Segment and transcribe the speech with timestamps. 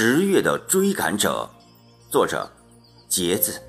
[0.00, 1.50] 十月的追赶者，
[2.08, 2.48] 作者
[3.08, 3.60] 杰子。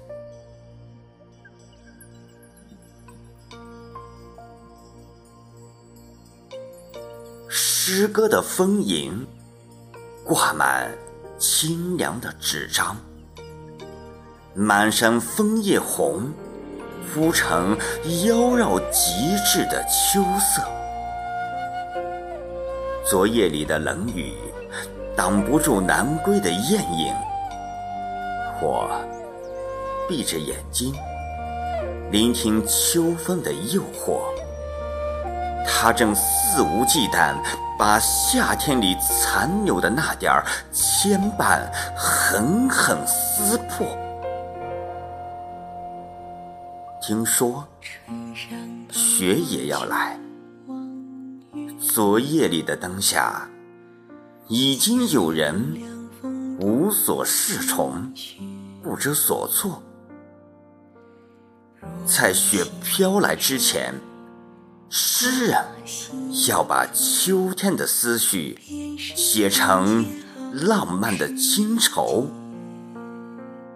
[7.48, 9.26] 诗歌的丰盈，
[10.24, 10.96] 挂满
[11.40, 12.96] 清凉的纸张，
[14.54, 16.32] 满山枫叶红，
[17.12, 17.76] 铺成
[18.28, 20.62] 妖娆极致的秋色。
[23.04, 24.36] 昨夜里的冷雨。
[25.20, 27.14] 挡不住南归的艳影，
[28.62, 28.90] 我
[30.08, 30.94] 闭着眼睛，
[32.10, 34.22] 聆听秋风的诱惑。
[35.68, 37.36] 它正肆无忌惮，
[37.78, 43.88] 把夏天里残留的那点儿牵绊狠狠撕破。
[47.02, 47.68] 听说
[48.90, 50.18] 雪也要来，
[51.78, 53.46] 昨夜里的灯下。
[54.52, 55.78] 已经有人
[56.60, 58.12] 无所适从，
[58.82, 59.84] 不知所措。
[62.04, 63.94] 在雪飘来之前，
[64.90, 65.64] 诗人
[66.48, 68.58] 要把秋天的思绪
[68.98, 70.04] 写成
[70.52, 72.26] 浪漫的清愁，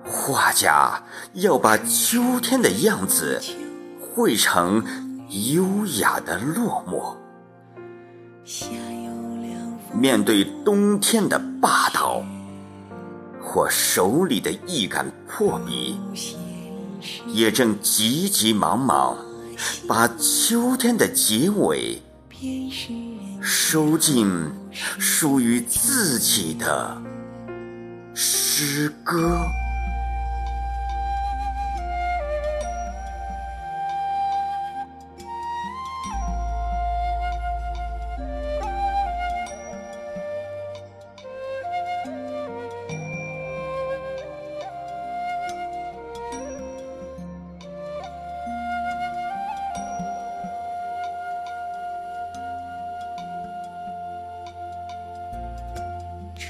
[0.03, 3.39] 画家要把秋天的样子
[4.01, 4.83] 绘成
[5.29, 7.15] 优雅的落寞。
[9.93, 12.23] 面对冬天的霸道，
[13.55, 15.99] 我手里的一杆破笔，
[17.27, 19.15] 也正急急忙忙
[19.87, 22.01] 把秋天的结尾
[23.39, 24.27] 收进
[24.97, 26.99] 属于自己的
[28.15, 29.45] 诗歌。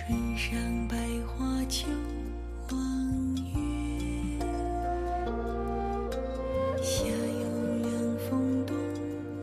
[0.06, 1.88] 春赏百花秋
[2.72, 4.38] 望月
[6.82, 7.46] 夏有
[7.82, 8.76] 凉风冬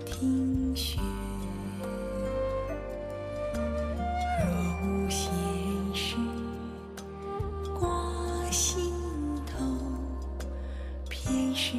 [0.04, 1.00] 听雪。
[4.44, 4.52] 若
[4.84, 5.32] 无闲
[5.94, 6.16] 事
[7.78, 7.88] 挂
[8.50, 8.92] 心
[9.46, 9.64] 头
[11.08, 11.78] 便是